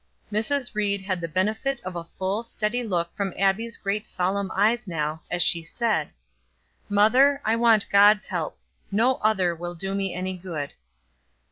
Mrs. 0.31 0.73
Ried 0.73 1.01
had 1.01 1.21
the 1.21 1.27
benefit 1.27 1.79
of 1.81 1.95
a 1.95 2.05
full, 2.17 2.41
steady 2.41 2.81
look 2.81 3.15
from 3.15 3.35
Abbie's 3.37 3.77
great 3.77 4.07
solemn 4.07 4.49
eyes 4.55 4.87
now, 4.87 5.21
as 5.29 5.43
she 5.43 5.61
said: 5.61 6.09
"Mother, 6.89 7.39
I 7.45 7.55
want 7.55 7.85
God's 7.91 8.25
help. 8.25 8.57
No 8.91 9.17
other 9.17 9.53
will 9.53 9.75
do 9.75 9.93
me 9.93 10.15
any 10.15 10.35
good." 10.35 10.73